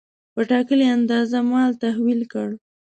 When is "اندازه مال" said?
0.97-1.71